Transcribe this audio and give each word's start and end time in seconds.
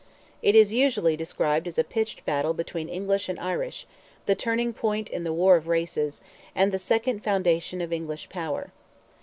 It 0.41 0.55
is 0.55 0.73
usually 0.73 1.15
described 1.15 1.67
as 1.67 1.77
a 1.77 1.83
pitched 1.83 2.25
battle 2.25 2.55
between 2.55 2.89
English 2.89 3.29
and 3.29 3.39
Irish—the 3.39 4.33
turning 4.33 4.73
point 4.73 5.07
in 5.11 5.23
the 5.23 5.31
war 5.31 5.55
of 5.57 5.67
races—and 5.67 6.71
the 6.71 6.79
second 6.79 7.23
foundation 7.23 7.81
of 7.81 7.93
English 7.93 8.27
power. 8.27 8.71